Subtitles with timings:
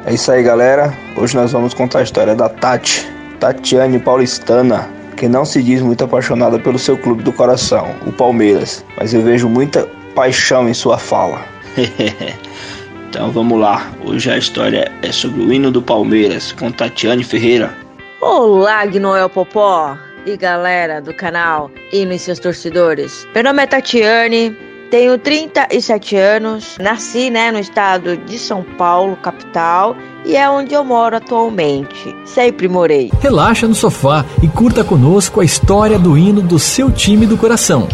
[0.10, 0.92] É isso aí, galera.
[1.16, 3.08] Hoje nós vamos contar a história da Tati,
[3.40, 4.90] Tatiane Paulistana,
[5.20, 9.22] que não se diz muito apaixonada pelo seu clube do coração, o Palmeiras, mas eu
[9.22, 11.44] vejo muita paixão em sua fala.
[13.10, 17.76] então vamos lá, hoje a história é sobre o hino do Palmeiras com Tatiane Ferreira.
[18.22, 23.28] Olá, Gnoel Popó e galera do canal Hino e seus torcedores.
[23.36, 24.58] Meu nome é Tatiane,
[24.90, 29.96] tenho 37 anos, nasci né, no estado de São Paulo, capital,
[30.26, 32.16] e é onde eu moro atualmente.
[32.26, 33.12] Sempre morei.
[33.22, 37.88] Relaxa no sofá e curta conosco a história do hino do seu time do coração.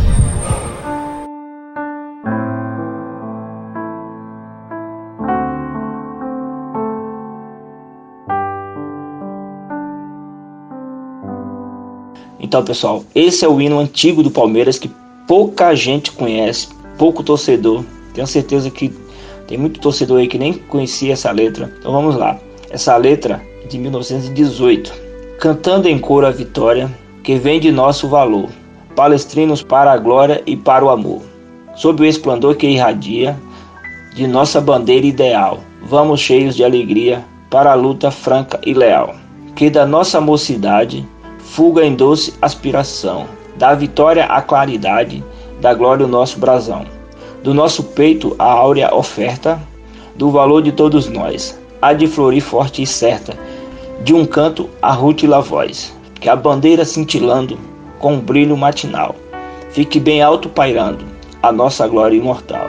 [12.40, 14.90] Então, pessoal, esse é o hino antigo do Palmeiras que
[15.28, 17.84] pouca gente conhece, pouco torcedor.
[18.14, 18.94] Tenho certeza que
[19.48, 21.72] tem muito torcedor aí que nem conhecia essa letra.
[21.80, 22.40] Então vamos lá.
[22.70, 24.92] Essa letra é de 1918.
[25.40, 26.90] Cantando em coro a vitória,
[27.24, 28.50] que vem de nosso valor.
[28.96, 31.22] Palestrinos para a glória e para o amor.
[31.76, 33.38] Sob o esplendor que irradia
[34.16, 39.14] de nossa bandeira ideal, vamos cheios de alegria para a luta franca e leal.
[39.56, 41.06] Que da nossa mocidade
[41.40, 45.24] fuga em doce aspiração, da vitória a claridade,
[45.66, 46.86] da glória o nosso brasão
[47.42, 49.60] do nosso peito a áurea oferta,
[50.16, 53.36] do valor de todos nós, há de florir forte e certa,
[54.04, 57.58] de um canto a rútila voz, que a bandeira cintilando
[57.98, 59.16] com um brilho matinal,
[59.72, 61.04] fique bem alto pairando
[61.42, 62.68] a nossa glória imortal.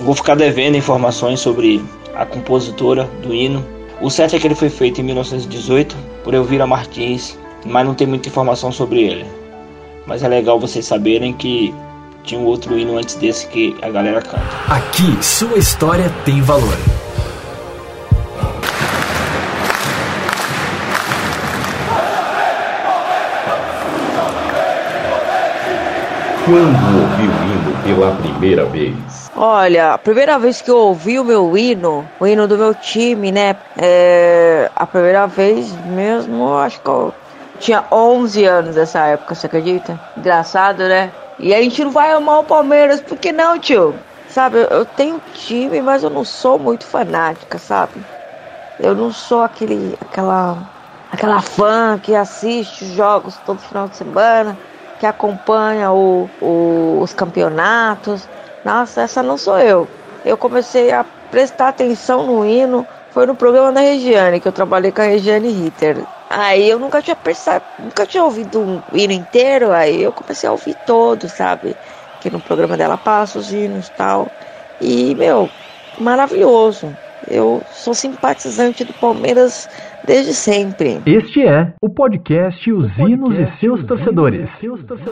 [0.00, 1.82] Vou ficar devendo informações sobre
[2.14, 3.64] a compositora do hino.
[4.02, 8.06] O certo é que ele foi feito em 1918 por Elvira Martins, mas não tem
[8.06, 9.24] muita informação sobre ele.
[10.06, 11.74] Mas é legal vocês saberem que
[12.24, 14.42] tinha um outro hino antes desse que a galera canta.
[14.68, 16.74] Aqui, sua história tem valor.
[26.46, 28.94] Quando ouviu o hino pela primeira vez?
[29.36, 33.32] Olha, a primeira vez que eu ouvi o meu hino, o hino do meu time,
[33.32, 33.56] né?
[33.76, 37.12] É, a primeira vez mesmo, acho que eu
[37.58, 39.98] tinha 11 anos nessa época, você acredita?
[40.16, 41.10] Engraçado, né?
[41.38, 43.94] E a gente não vai amar o Palmeiras, por que não, tio?
[44.28, 48.04] Sabe, eu tenho time, mas eu não sou muito fanática, sabe?
[48.80, 50.58] Eu não sou aquele, aquela,
[51.12, 54.56] aquela fã que assiste os jogos todo final de semana,
[54.98, 58.28] que acompanha o, o, os campeonatos.
[58.64, 59.88] Nossa, essa não sou eu.
[60.24, 64.90] Eu comecei a prestar atenção no hino, foi no programa da Regiane, que eu trabalhei
[64.90, 66.04] com a Regiane Ritter.
[66.36, 70.52] Aí eu nunca tinha pensado, nunca tinha ouvido um hino inteiro, aí eu comecei a
[70.52, 71.76] ouvir todo, sabe?
[72.20, 74.26] Que no programa dela passa os hinos e tal.
[74.80, 75.48] E, meu,
[75.96, 76.92] maravilhoso.
[77.30, 79.68] Eu sou simpatizante do Palmeiras
[80.04, 81.00] desde sempre.
[81.06, 84.48] Este é o podcast Os Hinos e seus torcedores.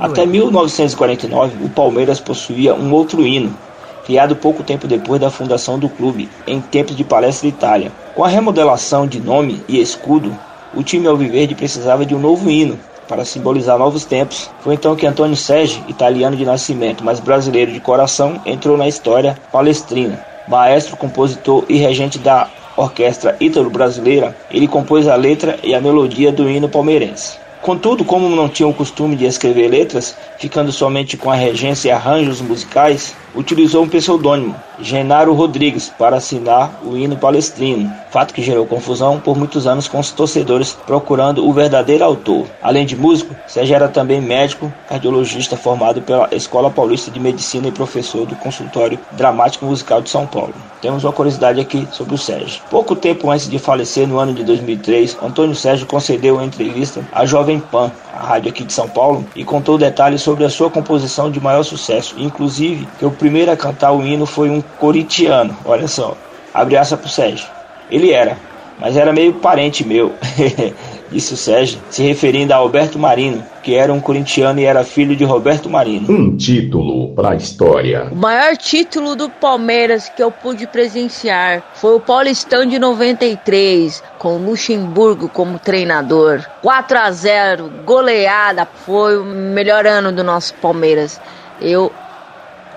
[0.00, 3.56] Até 1949, o Palmeiras possuía um outro hino,
[4.04, 7.92] criado pouco tempo depois da fundação do clube, em tempos de Palestra Itália.
[8.12, 10.36] Com a remodelação de nome e escudo,
[10.74, 12.78] o time alviverde precisava de um novo hino
[13.08, 14.50] para simbolizar novos tempos.
[14.60, 19.36] Foi então que Antônio Sérgio, italiano de nascimento, mas brasileiro de coração, entrou na história
[19.50, 20.24] palestrina.
[20.48, 26.48] Maestro, compositor e regente da orquestra ítalo-brasileira, ele compôs a letra e a melodia do
[26.48, 27.36] hino palmeirense.
[27.60, 31.92] Contudo, como não tinha o costume de escrever letras, ficando somente com a regência e
[31.92, 38.66] arranjos musicais, utilizou um pseudônimo, Genaro Rodrigues, para assinar o hino palestrino, fato que gerou
[38.66, 42.46] confusão por muitos anos com os torcedores procurando o verdadeiro autor.
[42.62, 47.72] Além de músico, Sérgio era também médico, cardiologista formado pela Escola Paulista de Medicina e
[47.72, 50.54] professor do Consultório Dramático Musical de São Paulo.
[50.80, 52.62] Temos uma curiosidade aqui sobre o Sérgio.
[52.68, 57.24] Pouco tempo antes de falecer, no ano de 2003, Antônio Sérgio concedeu uma entrevista à
[57.24, 61.30] Jovem Pan, a rádio aqui de São Paulo, e contou detalhes sobre a sua composição
[61.30, 65.56] de maior sucesso, inclusive que o primeiro a cantar o hino foi um corintiano.
[65.64, 66.16] Olha só,
[66.52, 67.46] abre pro Sérgio.
[67.90, 68.36] Ele era,
[68.78, 70.12] mas era meio parente meu,
[71.12, 75.14] disse o Sérgio, se referindo a Alberto Marino, que era um corintiano e era filho
[75.14, 76.10] de Roberto Marino.
[76.10, 78.08] Um título para a história.
[78.10, 84.36] O maior título do Palmeiras que eu pude presenciar foi o Paulistão de 93, com
[84.36, 86.44] o Luxemburgo como treinador.
[86.62, 91.20] 4 a 0, goleada, foi o melhor ano do nosso Palmeiras.
[91.60, 91.92] Eu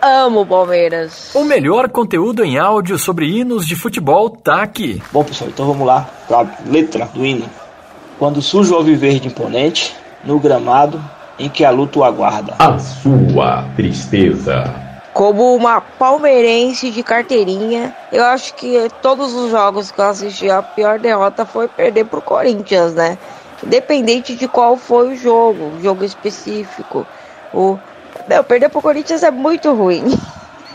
[0.02, 1.32] amo o Palmeiras.
[1.34, 5.02] O melhor conteúdo em áudio sobre hinos de futebol tá aqui.
[5.12, 7.50] Bom, pessoal, então vamos lá para a letra do hino.
[8.18, 11.02] Quando surge o alviverde imponente, no gramado
[11.38, 12.56] em que a luta o aguarda.
[12.60, 14.74] A sua tristeza.
[15.14, 20.62] Como uma palmeirense de carteirinha, eu acho que todos os jogos que eu assisti, a
[20.62, 23.18] pior derrota foi perder pro Corinthians, né?
[23.64, 27.06] Independente de qual foi o jogo, o jogo específico.
[27.54, 27.78] O...
[28.28, 30.04] Não, perder pro Corinthians é muito ruim.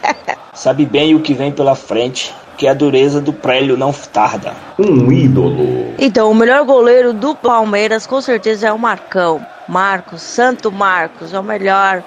[0.54, 4.52] Sabe bem o que vem pela frente, que a dureza do prélio não tarda.
[4.78, 5.94] Um ídolo.
[5.98, 9.40] Então, o melhor goleiro do Palmeiras com certeza é o Marcão.
[9.66, 12.02] Marcos, Santo Marcos, é o melhor,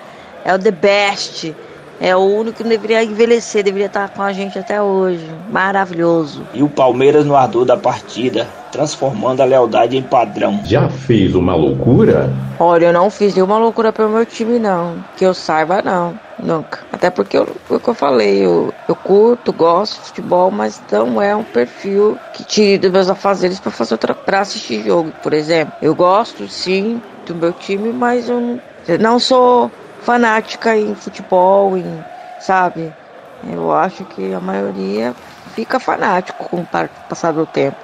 [0.46, 1.56] é o the best.
[2.00, 5.26] É o único que deveria envelhecer, deveria estar com a gente até hoje.
[5.50, 6.44] Maravilhoso.
[6.54, 10.60] E o Palmeiras no ardor da partida, transformando a lealdade em padrão.
[10.66, 12.32] Já fez uma loucura?
[12.60, 15.04] Olha, eu não fiz nenhuma loucura pelo meu time, não.
[15.18, 16.14] Que eu saiba, não.
[16.44, 16.86] Nunca.
[16.92, 21.22] Até porque eu, o que eu falei, eu, eu curto, gosto de futebol, mas não
[21.22, 25.34] é um perfil que tire dos meus afazeres para fazer outra, pra assistir jogo, por
[25.34, 25.74] exemplo.
[25.80, 31.78] Eu gosto, sim, do meu time, mas eu não, eu não sou fanática em futebol,
[31.78, 32.04] em,
[32.38, 32.94] sabe?
[33.42, 35.16] Eu acho que a maioria
[35.54, 36.68] fica fanático com o
[37.08, 37.78] passar do tempo.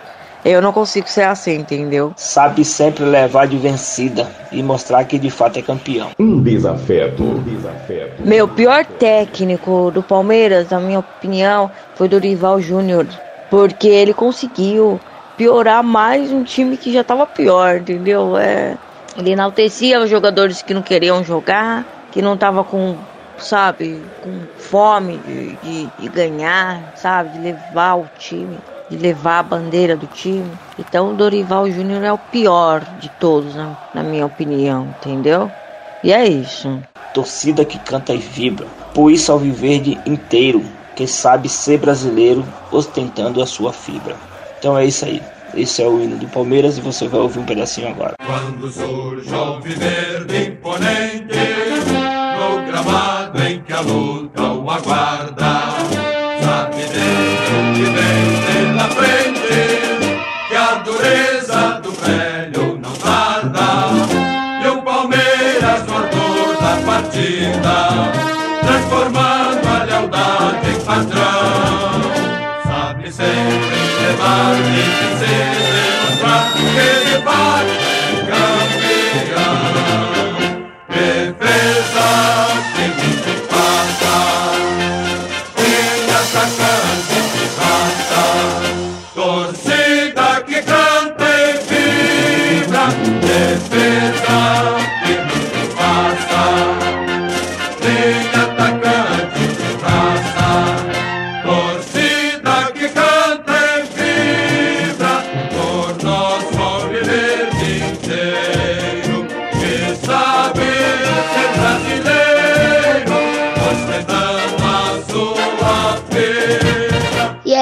[0.50, 2.12] Eu não consigo ser assim, entendeu?
[2.16, 6.10] Sabe sempre levar de vencida e mostrar que de fato é campeão.
[6.18, 7.22] Um desafeto.
[7.22, 8.26] Um desafeto.
[8.26, 13.06] Meu pior técnico do Palmeiras, na minha opinião, foi Dorival Júnior.
[13.52, 15.00] Porque ele conseguiu
[15.38, 18.36] piorar mais um time que já estava pior, entendeu?
[18.36, 18.76] É,
[19.16, 22.96] ele enaltecia os jogadores que não queriam jogar, que não tava com,
[23.38, 28.58] sabe, com fome de, de, de, ganhar, sabe, de levar o time,
[28.90, 30.52] de levar a bandeira do time.
[30.78, 35.52] Então o Dorival Júnior é o pior de todos, né, na minha opinião, entendeu?
[36.04, 36.82] E é isso.
[37.14, 40.64] Torcida que canta e vibra, por isso ao viverde inteiro,
[40.96, 44.16] que sabe ser brasileiro, ostentando a sua fibra.
[44.58, 45.22] Então é isso aí.
[45.56, 48.14] Esse é o hino do Palmeiras e você vai ouvir um pedacinho agora.
[48.24, 50.49] Quando surge o viverde
[71.00, 72.02] padrão,
[72.64, 75.59] sabe sempre levar e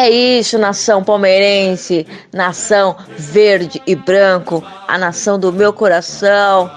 [0.08, 6.72] é isso, nação palmeirense, nação verde e branco, a nação do meu coração.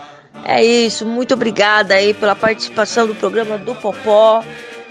[0.44, 4.42] É isso, muito obrigada aí pela participação do programa do Popó.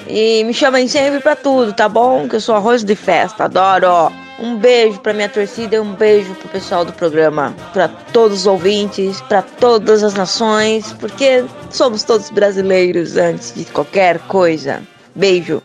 [0.08, 2.29] E me chamem sempre pra tudo, tá bom?
[2.29, 4.10] Que eu sou arroz de festa, adoro.
[4.39, 8.48] Um beijo pra minha torcida e um beijo pro pessoal do programa, pra todos os
[8.48, 14.81] ouvintes, pra todas as nações, porque somos todos brasileiros antes de qualquer coisa.
[15.13, 15.62] Beijo.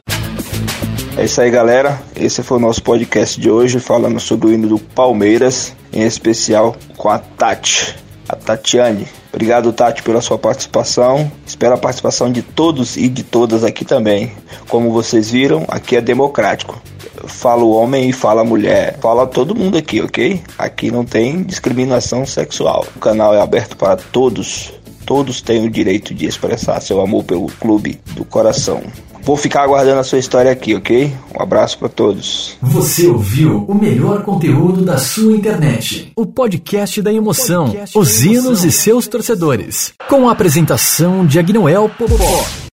[1.16, 2.02] É isso aí, galera.
[2.16, 6.74] Esse foi o nosso podcast de hoje, falando sobre o hino do Palmeiras, em especial
[6.96, 7.94] com a Tati,
[8.28, 9.06] a Tatiane.
[9.32, 11.30] Obrigado, Tati, pela sua participação.
[11.46, 14.32] Espero a participação de todos e de todas aqui também.
[14.68, 16.82] Como vocês viram, aqui é democrático.
[17.26, 18.98] Fala o homem e fala a mulher.
[19.00, 20.42] Fala todo mundo aqui, ok?
[20.58, 22.84] Aqui não tem discriminação sexual.
[22.96, 24.72] O canal é aberto para todos.
[25.06, 28.82] Todos têm o direito de expressar seu amor pelo clube do coração.
[29.24, 31.10] Vou ficar aguardando a sua história aqui, ok?
[31.34, 32.58] Um abraço para todos.
[32.60, 36.12] Você ouviu o melhor conteúdo da sua internet.
[36.14, 39.94] O podcast da emoção, podcast os hinos e seus torcedores.
[40.10, 42.63] Com a apresentação de Agnoel Popó.